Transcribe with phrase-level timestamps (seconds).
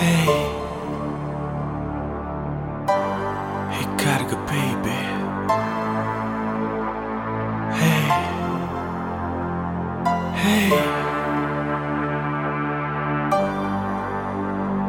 [0.00, 0.28] Hey,
[3.74, 4.98] recarga, baby.
[7.74, 8.04] Hey,
[10.38, 10.70] hey.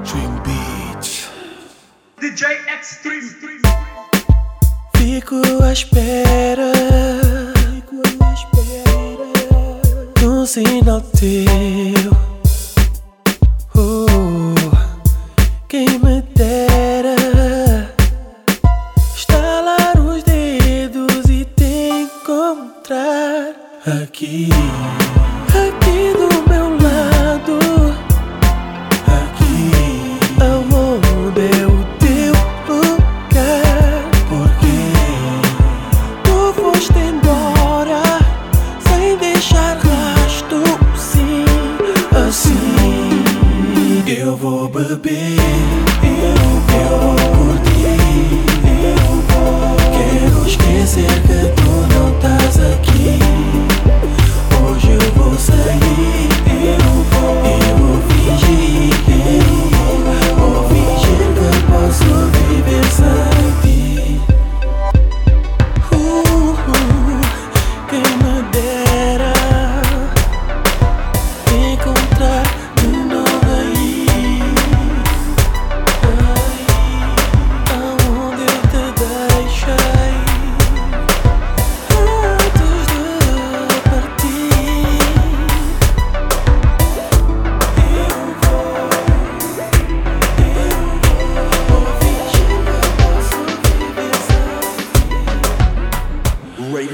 [0.04, 1.28] Dream Beach,
[2.21, 3.30] DJ Extreme.
[4.96, 6.71] Fico à espera.
[7.73, 9.32] Fico à espera.
[10.21, 12.29] De sinal teu.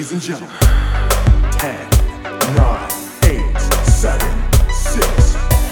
[0.06, 0.56] ladies and gentlemen.
[1.58, 1.90] 10,
[2.56, 2.90] 9,
[3.24, 4.20] 8, 7,
[4.72, 5.06] 6,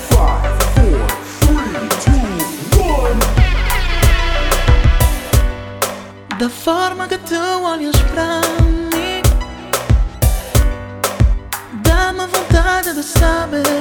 [0.09, 1.07] 5, 4,
[1.41, 1.61] 3,
[2.05, 2.81] 2,
[6.33, 6.37] 1.
[6.39, 9.21] Da forma que tu olhas pra mim,
[11.83, 13.72] dá-me vontade de saber.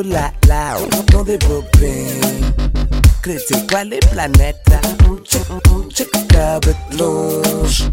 [0.00, 0.78] Oh là là,
[1.12, 1.36] dans des
[1.78, 2.20] pays.
[3.20, 4.80] Critique é planeta?
[5.06, 7.92] Um tchic, um tchic, cabe de longe.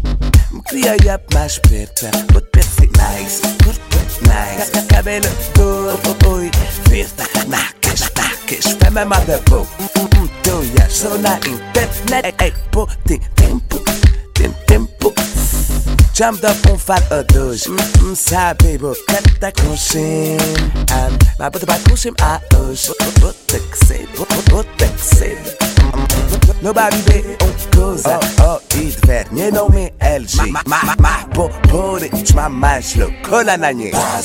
[0.50, 0.96] Me criei
[1.34, 2.06] mais perto.
[2.32, 4.86] Vou ser nice, curto nice.
[4.88, 6.50] Cabelo todo, oi,
[6.88, 7.12] verde,
[7.46, 8.76] nacas, nacas.
[8.80, 9.66] Fé mamada boa.
[10.42, 12.34] Tu já sou na internet.
[12.42, 13.82] Ei, pô, tem tempo,
[14.38, 15.12] tem tempo.
[16.14, 17.66] Já me dá pra um fado a dois.
[17.66, 20.36] Hum, hum, sabe, vou cantar com sim.
[20.92, 22.92] Ah, Mas vou vai com sim a hoje.
[23.20, 25.58] Vou ter que ser, vou vou ter que ser.
[26.62, 28.20] Nobody vê um coisa.
[28.40, 30.52] Oh, oh, e de ver, meu nome é LG.
[30.52, 33.90] Ma, ma, ma, po, por it, ma, mais louco na nanhe.
[33.90, 34.22] Era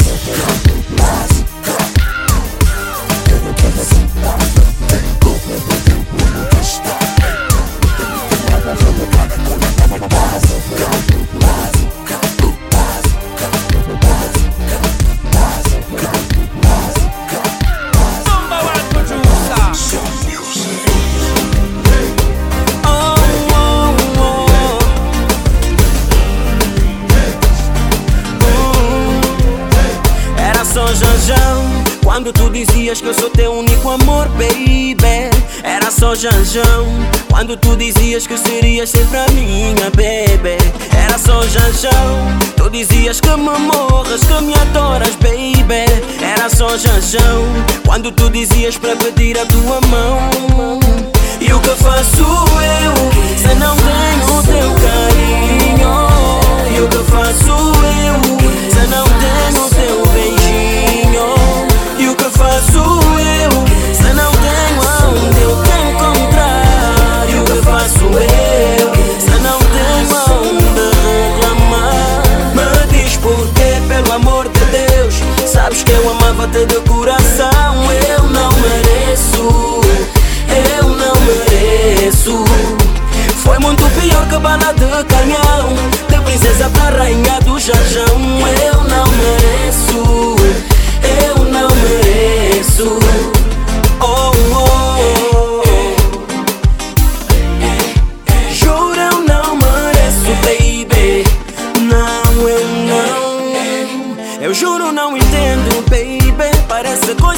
[37.43, 40.55] Quando tu dizias que serias sempre a minha, baby
[40.95, 42.37] Era só Janjão.
[42.55, 45.83] Tu dizias que me morras, que me adoras, baby
[46.21, 47.43] Era só Janjão.
[47.85, 50.79] Quando tu dizias para pedir a tua mão
[51.41, 52.93] E o que faço eu
[53.37, 55.91] Se não tenho o teu carinho?
[56.73, 57.51] E o que faço
[57.99, 58.21] eu
[58.71, 61.35] Se não tenho o teu beijinho?
[61.99, 63.02] E o que faço eu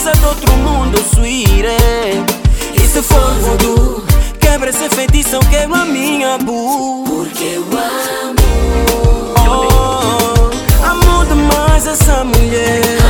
[0.06, 1.66] coisa de outro mundo, sweetie
[2.76, 4.04] E se for voodoo
[4.40, 7.04] Quebra esse feitiço, quebra a minha bu.
[7.08, 8.46] Porque eu amo.
[9.50, 13.05] Oh, Amo demais essa mulher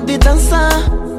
[0.00, 0.72] de dançar.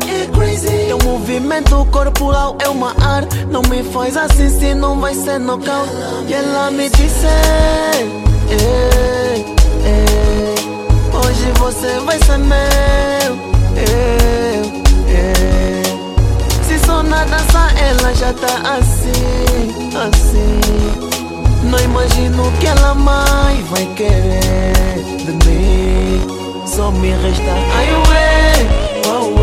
[0.08, 0.68] É crazy.
[0.88, 3.46] Teu movimento corporal é uma arte.
[3.46, 5.92] Não me faz assim se não vai ser nocaute.
[6.28, 7.26] E ela me disse:
[8.50, 9.46] ei,
[9.86, 10.56] ei,
[11.14, 13.36] Hoje você vai ser meu.
[13.78, 14.64] Eu,
[15.10, 16.64] eu.
[16.64, 20.60] Se só na dança ela já tá assim, assim.
[21.70, 26.22] Não imagino que ela mais vai querer de mim.
[26.68, 28.35] Só me resta ai ué,
[29.08, 29.35] oh,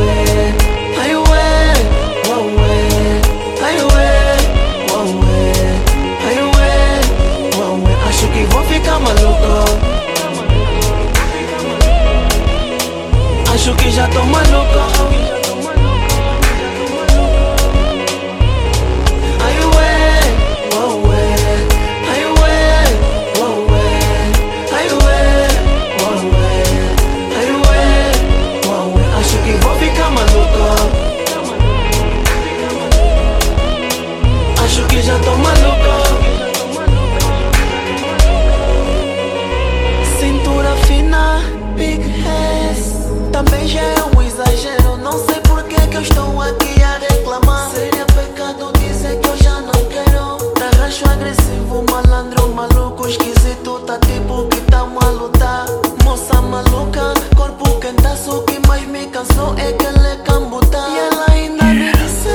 [57.93, 58.31] quentaço.
[58.39, 60.79] O que mais me cansou é que ela é cambuta.
[60.79, 62.29] E ela ainda me disse.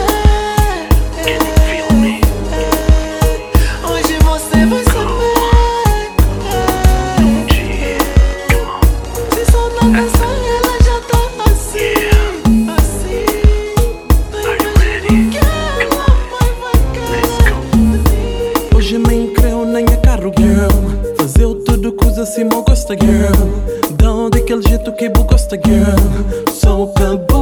[1.25, 1.37] "É, é,
[3.89, 5.37] Hoje você vai saber.
[9.33, 11.21] Se só na canção ela já tá
[11.51, 11.97] assim,
[12.77, 13.25] assim.
[14.31, 14.57] Vai
[15.31, 18.75] que ela vai, vai querer.
[18.75, 21.15] Hoje nem creu nem é carro, girl.
[21.17, 23.47] Fazeu tudo coisa assim, mal gosta, girl.
[24.61, 26.53] Jeito que bu gosta, girl.
[26.53, 27.36] Sou não.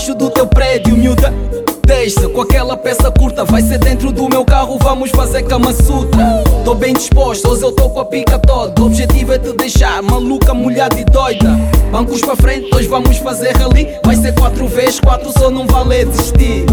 [0.00, 1.32] Debaixo do teu prédio Miúda,
[1.84, 6.42] deixa com aquela peça curta Vai ser dentro do meu carro, vamos fazer cama sutra.
[6.64, 8.80] Tô bem disposto, hoje eu tô com a pica toda.
[8.80, 11.50] O objetivo é te deixar maluca, molhada e doida.
[11.90, 13.88] Bancos pra frente, hoje vamos fazer rally.
[14.04, 16.64] Vai ser 4 vezes 4, só não vale desistir.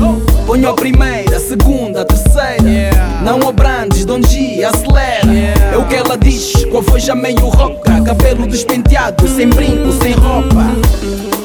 [0.46, 2.91] Ponho a primeira, a segunda, a terceira
[3.24, 5.27] Não abrandes, Don G, acelera.
[5.74, 8.01] É o que ela diz, com a voz já meio roca.
[8.01, 11.37] Cabelo despenteado, sem brinco, sem roupa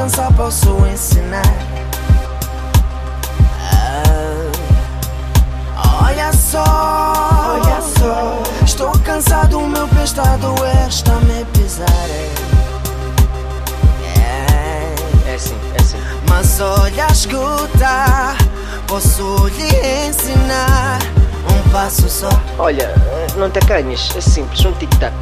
[0.00, 1.42] dançar, posso ensinar.
[5.76, 6.64] Ah, olha só,
[7.54, 8.42] olha só.
[8.64, 11.86] Estou cansado, o meu pé está a doer, está a me pisar.
[14.16, 15.98] É, É assim, é assim.
[16.30, 18.36] mas olha, escuta,
[18.86, 20.98] posso lhe ensinar
[21.50, 22.30] um passo só.
[22.58, 22.94] Olha,
[23.36, 25.14] não te acanhes, é simples, um tic-tac.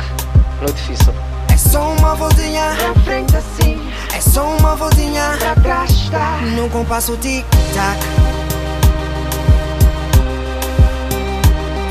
[0.61, 1.13] Não é difícil.
[1.53, 3.88] É só uma voltinha pra frente assim.
[4.15, 6.41] É só uma voltinha pra trás tá.
[6.57, 7.99] No compasso tic-tac.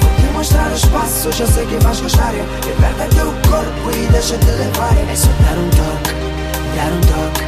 [0.01, 2.33] Vou te mostrar os passos, eu sei que vais gostar.
[2.33, 4.93] Liberta teu corpo e deixa-te levar.
[5.11, 6.13] É só dar um toque,
[6.75, 7.43] dar um toque,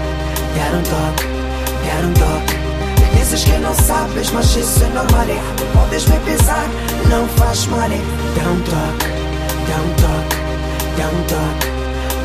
[0.56, 1.28] dar um toque,
[1.86, 2.60] dar um toque.
[3.18, 5.28] Dizes que não sabes, mas isso é normal.
[5.74, 6.68] Podes me pisar,
[7.10, 7.80] não faz mal.
[7.80, 9.08] Dá um toque,
[9.68, 10.38] dá um toque,
[10.98, 11.68] dá um toque,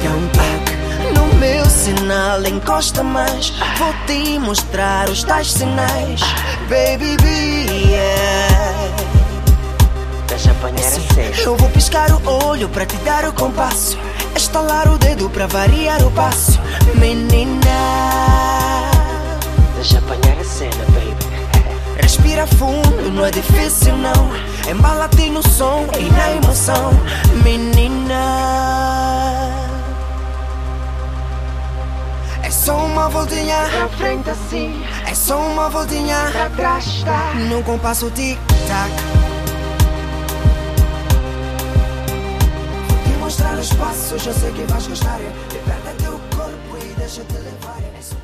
[0.02, 0.73] dá um toque.
[1.14, 3.50] No meu sinal, encosta mais.
[3.78, 6.20] Vou te mostrar os tais sinais.
[6.68, 8.74] Baby, be, yeah.
[10.26, 11.40] Deixa apanhar a.
[11.40, 13.98] Eu vou piscar o olho pra te dar o compasso.
[14.36, 16.60] Estalar o dedo pra variar o passo.
[16.94, 17.60] Menina.
[19.74, 21.14] Deixa apanhar a cena, baby.
[22.02, 24.30] Respira fundo, não é difícil não.
[24.68, 26.90] Embala-te no som e na emoção,
[27.44, 29.03] menina.
[32.64, 34.82] Só uma voltinha pra frente assim.
[35.06, 37.34] É só uma voltinha pra trás, tá?
[37.50, 38.90] No compasso tic-tac.
[42.88, 45.20] Vou te mostrar os passos, eu sei que vais gostar.
[45.52, 47.80] Liberta teu corpo e deixa-te levar.
[47.82, 48.16] É só